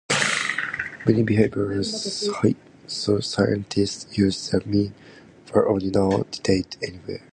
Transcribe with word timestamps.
Many 1.05 1.23
behavioural 1.23 1.85
scientists 2.87 4.17
use 4.17 4.49
the 4.49 4.65
mean 4.65 4.95
for 5.45 5.63
ordinal 5.67 6.23
data, 6.41 6.79
anyway. 6.81 7.21